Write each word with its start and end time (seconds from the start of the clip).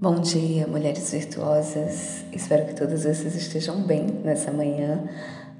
Bom 0.00 0.20
dia, 0.20 0.64
mulheres 0.68 1.10
virtuosas. 1.10 2.24
Espero 2.32 2.66
que 2.66 2.74
todas 2.74 3.02
vocês 3.02 3.34
estejam 3.34 3.82
bem 3.82 4.06
nessa 4.22 4.52
manhã. 4.52 5.02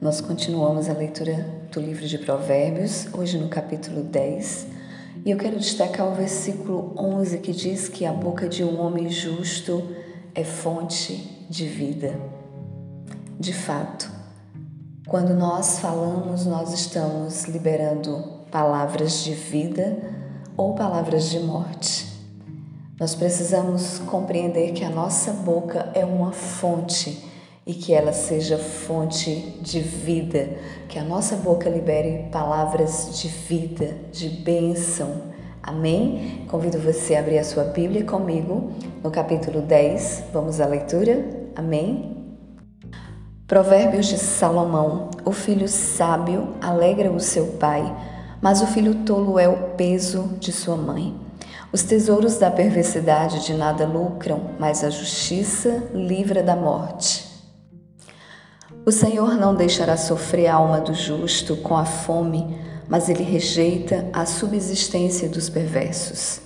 Nós 0.00 0.20
continuamos 0.20 0.88
a 0.88 0.92
leitura 0.92 1.44
do 1.72 1.80
livro 1.80 2.06
de 2.06 2.18
Provérbios, 2.18 3.08
hoje 3.12 3.36
no 3.36 3.48
capítulo 3.48 4.04
10. 4.04 4.68
E 5.26 5.32
eu 5.32 5.36
quero 5.36 5.58
destacar 5.58 6.06
o 6.06 6.14
versículo 6.14 6.94
11 6.96 7.38
que 7.38 7.50
diz 7.50 7.88
que 7.88 8.06
a 8.06 8.12
boca 8.12 8.48
de 8.48 8.62
um 8.62 8.80
homem 8.80 9.10
justo 9.10 9.82
é 10.32 10.44
fonte 10.44 11.16
de 11.50 11.66
vida. 11.66 12.14
De 13.40 13.52
fato, 13.52 14.08
quando 15.08 15.34
nós 15.34 15.80
falamos, 15.80 16.46
nós 16.46 16.72
estamos 16.72 17.46
liberando 17.46 18.44
palavras 18.52 19.24
de 19.24 19.34
vida 19.34 19.98
ou 20.56 20.76
palavras 20.76 21.28
de 21.28 21.40
morte. 21.40 22.07
Nós 22.98 23.14
precisamos 23.14 24.00
compreender 24.00 24.72
que 24.72 24.84
a 24.84 24.90
nossa 24.90 25.30
boca 25.30 25.88
é 25.94 26.04
uma 26.04 26.32
fonte 26.32 27.24
e 27.64 27.72
que 27.72 27.92
ela 27.92 28.12
seja 28.12 28.58
fonte 28.58 29.56
de 29.60 29.78
vida, 29.78 30.48
que 30.88 30.98
a 30.98 31.04
nossa 31.04 31.36
boca 31.36 31.70
libere 31.70 32.28
palavras 32.32 33.20
de 33.20 33.28
vida, 33.28 33.94
de 34.10 34.28
bênção. 34.28 35.28
Amém? 35.62 36.44
Convido 36.48 36.80
você 36.80 37.14
a 37.14 37.20
abrir 37.20 37.38
a 37.38 37.44
sua 37.44 37.64
Bíblia 37.64 38.02
comigo 38.02 38.72
no 39.04 39.12
capítulo 39.12 39.62
10. 39.62 40.24
Vamos 40.32 40.60
à 40.60 40.66
leitura? 40.66 41.24
Amém? 41.54 42.36
Provérbios 43.46 44.06
de 44.06 44.18
Salomão: 44.18 45.10
O 45.24 45.30
filho 45.30 45.68
sábio 45.68 46.54
alegra 46.60 47.12
o 47.12 47.20
seu 47.20 47.46
pai, 47.60 47.84
mas 48.42 48.60
o 48.60 48.66
filho 48.66 49.04
tolo 49.04 49.38
é 49.38 49.48
o 49.48 49.74
peso 49.76 50.36
de 50.40 50.50
sua 50.50 50.76
mãe. 50.76 51.27
Os 51.72 51.82
tesouros 51.82 52.38
da 52.38 52.50
perversidade 52.50 53.44
de 53.44 53.52
nada 53.52 53.86
lucram, 53.86 54.52
mas 54.58 54.82
a 54.82 54.90
justiça 54.90 55.90
livra 55.92 56.42
da 56.42 56.56
morte. 56.56 57.26
O 58.86 58.90
Senhor 58.90 59.34
não 59.34 59.54
deixará 59.54 59.98
sofrer 59.98 60.46
a 60.46 60.54
alma 60.54 60.80
do 60.80 60.94
justo 60.94 61.56
com 61.56 61.76
a 61.76 61.84
fome, 61.84 62.56
mas 62.88 63.10
ele 63.10 63.22
rejeita 63.22 64.08
a 64.14 64.24
subsistência 64.24 65.28
dos 65.28 65.50
perversos. 65.50 66.40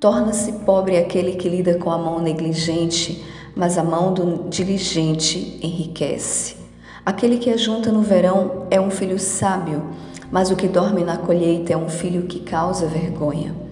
Torna-se 0.00 0.52
pobre 0.64 0.98
aquele 0.98 1.36
que 1.36 1.48
lida 1.48 1.78
com 1.78 1.90
a 1.90 1.96
mão 1.98 2.18
negligente, 2.18 3.24
mas 3.54 3.78
a 3.78 3.84
mão 3.84 4.12
do 4.12 4.48
diligente 4.48 5.60
enriquece. 5.62 6.56
Aquele 7.04 7.38
que 7.38 7.50
ajunta 7.50 7.92
no 7.92 8.02
verão 8.02 8.66
é 8.68 8.80
um 8.80 8.90
filho 8.90 9.18
sábio, 9.18 9.90
mas 10.28 10.50
o 10.50 10.56
que 10.56 10.66
dorme 10.66 11.04
na 11.04 11.16
colheita 11.16 11.72
é 11.72 11.76
um 11.76 11.88
filho 11.88 12.26
que 12.26 12.40
causa 12.40 12.88
vergonha. 12.88 13.65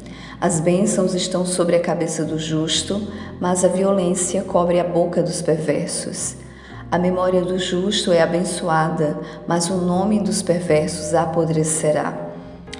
As 0.44 0.60
bênçãos 0.60 1.14
estão 1.14 1.46
sobre 1.46 1.74
a 1.74 1.80
cabeça 1.80 2.22
do 2.22 2.38
justo, 2.38 3.00
mas 3.40 3.64
a 3.64 3.68
violência 3.68 4.42
cobre 4.42 4.78
a 4.78 4.84
boca 4.84 5.22
dos 5.22 5.40
perversos. 5.40 6.36
A 6.92 6.98
memória 6.98 7.40
do 7.40 7.58
justo 7.58 8.12
é 8.12 8.20
abençoada, 8.20 9.18
mas 9.48 9.70
o 9.70 9.76
nome 9.78 10.20
dos 10.20 10.42
perversos 10.42 11.14
apodrecerá. 11.14 12.14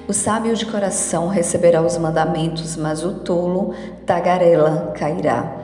O 0.06 0.12
sábio 0.12 0.54
de 0.54 0.66
coração 0.66 1.28
receberá 1.28 1.80
os 1.80 1.96
mandamentos, 1.96 2.76
mas 2.76 3.02
o 3.02 3.14
tolo 3.20 3.72
tagarela 4.04 4.92
cairá. 4.94 5.56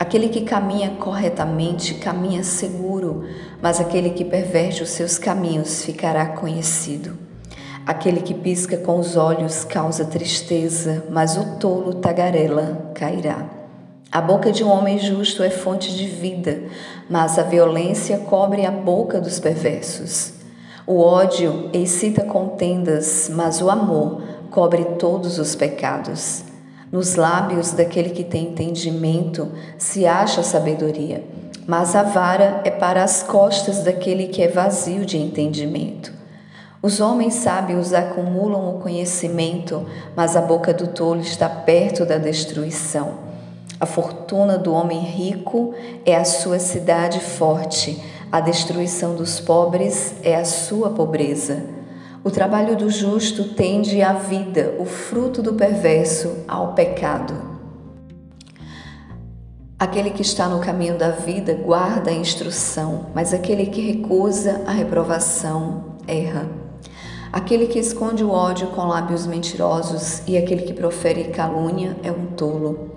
Aquele 0.00 0.28
que 0.28 0.40
caminha 0.40 0.96
corretamente 0.98 1.94
caminha 1.94 2.42
seguro, 2.42 3.24
mas 3.62 3.78
aquele 3.78 4.10
que 4.10 4.24
perverte 4.24 4.82
os 4.82 4.90
seus 4.90 5.16
caminhos 5.16 5.84
ficará 5.84 6.26
conhecido. 6.26 7.16
Aquele 7.86 8.20
que 8.20 8.34
pisca 8.34 8.76
com 8.78 8.98
os 8.98 9.16
olhos 9.16 9.62
causa 9.62 10.04
tristeza, 10.04 11.04
mas 11.08 11.36
o 11.36 11.56
tolo 11.60 11.94
tagarela 11.94 12.90
cairá. 12.92 13.48
A 14.10 14.20
boca 14.20 14.50
de 14.50 14.64
um 14.64 14.68
homem 14.68 14.98
justo 14.98 15.40
é 15.40 15.50
fonte 15.50 15.96
de 15.96 16.04
vida, 16.08 16.64
mas 17.08 17.38
a 17.38 17.44
violência 17.44 18.18
cobre 18.18 18.66
a 18.66 18.72
boca 18.72 19.20
dos 19.20 19.38
perversos. 19.38 20.32
O 20.84 20.98
ódio 20.98 21.70
excita 21.72 22.24
contendas, 22.24 23.30
mas 23.32 23.62
o 23.62 23.70
amor 23.70 24.20
cobre 24.50 24.84
todos 24.98 25.38
os 25.38 25.54
pecados. 25.54 26.42
Nos 26.90 27.14
lábios 27.14 27.70
daquele 27.70 28.10
que 28.10 28.24
tem 28.24 28.48
entendimento 28.48 29.52
se 29.78 30.06
acha 30.06 30.42
sabedoria, 30.42 31.22
mas 31.68 31.94
a 31.94 32.02
vara 32.02 32.62
é 32.64 32.70
para 32.70 33.04
as 33.04 33.22
costas 33.22 33.84
daquele 33.84 34.26
que 34.26 34.42
é 34.42 34.48
vazio 34.48 35.06
de 35.06 35.18
entendimento. 35.18 36.15
Os 36.86 37.00
homens 37.00 37.34
sábios 37.34 37.92
acumulam 37.92 38.70
o 38.70 38.78
conhecimento, 38.78 39.84
mas 40.14 40.36
a 40.36 40.40
boca 40.40 40.72
do 40.72 40.86
tolo 40.86 41.20
está 41.20 41.48
perto 41.48 42.06
da 42.06 42.16
destruição. 42.16 43.14
A 43.80 43.84
fortuna 43.84 44.56
do 44.56 44.72
homem 44.72 45.00
rico 45.00 45.74
é 46.04 46.14
a 46.14 46.24
sua 46.24 46.60
cidade 46.60 47.18
forte, 47.18 48.00
a 48.30 48.38
destruição 48.38 49.16
dos 49.16 49.40
pobres 49.40 50.14
é 50.22 50.36
a 50.36 50.44
sua 50.44 50.90
pobreza. 50.90 51.64
O 52.22 52.30
trabalho 52.30 52.76
do 52.76 52.88
justo 52.88 53.42
tende 53.54 54.00
à 54.00 54.12
vida, 54.12 54.76
o 54.78 54.84
fruto 54.84 55.42
do 55.42 55.54
perverso 55.54 56.44
ao 56.46 56.72
pecado. 56.72 57.34
Aquele 59.76 60.10
que 60.10 60.22
está 60.22 60.46
no 60.46 60.60
caminho 60.60 60.96
da 60.96 61.10
vida 61.10 61.52
guarda 61.52 62.12
a 62.12 62.14
instrução, 62.14 63.06
mas 63.12 63.34
aquele 63.34 63.66
que 63.66 63.80
recusa 63.80 64.62
a 64.64 64.70
reprovação 64.70 65.96
erra. 66.06 66.64
Aquele 67.36 67.66
que 67.66 67.78
esconde 67.78 68.24
o 68.24 68.30
ódio 68.30 68.68
com 68.68 68.86
lábios 68.86 69.26
mentirosos 69.26 70.22
e 70.26 70.38
aquele 70.38 70.62
que 70.62 70.72
profere 70.72 71.24
calúnia 71.24 71.94
é 72.02 72.10
um 72.10 72.28
tolo. 72.28 72.92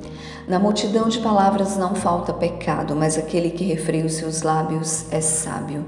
Na 0.48 0.58
multidão 0.58 1.10
de 1.10 1.20
palavras 1.20 1.76
não 1.76 1.94
falta 1.94 2.32
pecado, 2.32 2.96
mas 2.96 3.18
aquele 3.18 3.50
que 3.50 3.66
refreia 3.66 4.06
os 4.06 4.14
seus 4.14 4.42
lábios 4.42 5.12
é 5.12 5.20
sábio. 5.20 5.84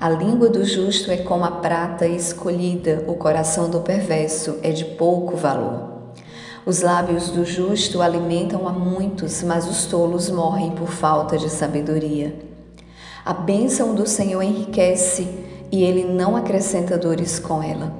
A 0.00 0.08
língua 0.08 0.48
do 0.48 0.64
justo 0.64 1.10
é 1.10 1.16
como 1.16 1.44
a 1.44 1.50
prata 1.50 2.06
escolhida, 2.06 3.04
o 3.08 3.14
coração 3.14 3.68
do 3.68 3.80
perverso 3.80 4.56
é 4.62 4.70
de 4.70 4.84
pouco 4.84 5.36
valor. 5.36 6.12
Os 6.64 6.80
lábios 6.80 7.30
do 7.30 7.44
justo 7.44 8.00
alimentam 8.00 8.68
a 8.68 8.72
muitos, 8.72 9.42
mas 9.42 9.68
os 9.68 9.86
tolos 9.86 10.30
morrem 10.30 10.70
por 10.76 10.90
falta 10.90 11.36
de 11.36 11.50
sabedoria. 11.50 12.53
A 13.24 13.32
bênção 13.32 13.94
do 13.94 14.06
Senhor 14.06 14.42
enriquece 14.42 15.26
e 15.72 15.82
ele 15.82 16.04
não 16.04 16.36
acrescenta 16.36 16.98
dores 16.98 17.38
com 17.38 17.62
ela. 17.62 17.90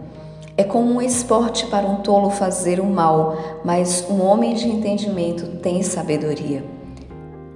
É 0.55 0.63
como 0.63 0.93
um 0.93 1.01
esporte 1.01 1.67
para 1.69 1.87
um 1.87 2.03
tolo 2.03 2.29
fazer 2.29 2.79
o 2.79 2.85
mal, 2.85 3.63
mas 3.65 4.05
um 4.11 4.21
homem 4.21 4.53
de 4.53 4.69
entendimento 4.69 5.47
tem 5.63 5.83
sabedoria. 5.83 6.63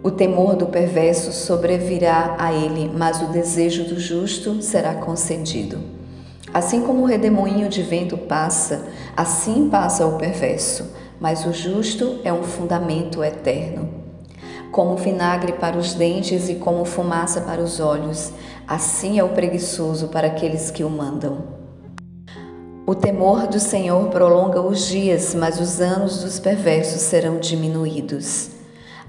O 0.02 0.10
temor 0.10 0.56
do 0.56 0.64
perverso 0.64 1.30
sobrevirá 1.30 2.36
a 2.38 2.54
ele, 2.54 2.90
mas 2.96 3.20
o 3.20 3.26
desejo 3.26 3.84
do 3.84 4.00
justo 4.00 4.62
será 4.62 4.94
concedido. 4.94 5.78
Assim 6.54 6.80
como 6.80 7.02
o 7.02 7.06
redemoinho 7.06 7.68
de 7.68 7.82
vento 7.82 8.16
passa, 8.16 8.86
assim 9.14 9.68
passa 9.68 10.06
o 10.06 10.16
perverso, 10.16 10.90
mas 11.20 11.44
o 11.44 11.52
justo 11.52 12.18
é 12.24 12.32
um 12.32 12.42
fundamento 12.42 13.22
eterno 13.22 14.07
como 14.70 14.96
vinagre 14.96 15.52
para 15.54 15.76
os 15.76 15.94
dentes 15.94 16.48
e 16.48 16.56
como 16.56 16.84
fumaça 16.84 17.40
para 17.40 17.60
os 17.60 17.80
olhos, 17.80 18.32
assim 18.66 19.18
é 19.18 19.24
o 19.24 19.30
preguiçoso 19.30 20.08
para 20.08 20.26
aqueles 20.26 20.70
que 20.70 20.84
o 20.84 20.90
mandam. 20.90 21.58
O 22.86 22.94
temor 22.94 23.46
do 23.46 23.60
Senhor 23.60 24.08
prolonga 24.08 24.62
os 24.62 24.86
dias, 24.86 25.34
mas 25.34 25.60
os 25.60 25.80
anos 25.80 26.22
dos 26.22 26.38
perversos 26.38 27.02
serão 27.02 27.38
diminuídos. 27.38 28.50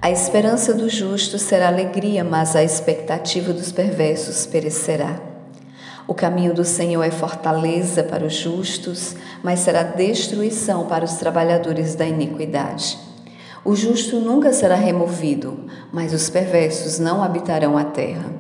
A 0.02 0.10
esperança 0.10 0.74
do 0.74 0.90
justo 0.90 1.38
será 1.38 1.68
alegria, 1.68 2.24
mas 2.24 2.56
a 2.56 2.64
expectativa 2.64 3.54
dos 3.54 3.72
perversos 3.72 4.46
perecerá. 4.46 5.20
O 6.08 6.14
caminho 6.14 6.54
do 6.54 6.66
Senhor 6.66 7.04
é 7.04 7.12
fortaleza 7.12 8.04
para 8.04 8.26
os 8.26 8.34
justos, 8.34 9.16
mas 9.44 9.60
será 9.60 9.84
destruição 9.84 10.88
para 10.88 11.06
os 11.06 11.14
trabalhadores 11.14 11.96
da 11.96 12.06
iniquidade. 12.06 12.98
O 13.70 13.76
justo 13.76 14.20
nunca 14.20 14.52
será 14.52 14.74
removido, 14.74 15.56
mas 15.94 16.12
os 16.12 16.28
perversos 16.28 16.98
não 16.98 17.22
habitarão 17.22 17.78
a 17.78 17.84
terra. 17.84 18.34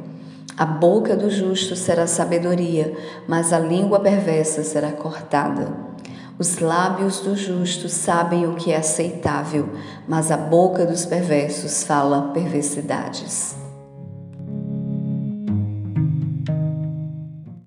A 0.58 0.66
boca 0.66 1.16
do 1.16 1.30
justo 1.30 1.76
será 1.76 2.08
sabedoria, 2.08 2.98
mas 3.28 3.54
a 3.54 3.60
língua 3.60 4.00
perversa 4.00 4.64
será 4.64 4.92
cortada. 4.92 5.72
Os 6.40 6.58
lábios 6.58 7.20
do 7.20 7.36
justo 7.36 7.88
sabem 7.88 8.48
o 8.48 8.56
que 8.56 8.72
é 8.72 8.78
aceitável, 8.78 9.70
mas 10.08 10.32
a 10.32 10.38
boca 10.38 10.84
dos 10.84 11.06
perversos 11.06 11.84
fala 11.84 12.32
perversidades. 12.34 13.59